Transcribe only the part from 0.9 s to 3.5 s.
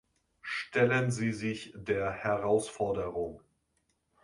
Sie sich der Herausforderung.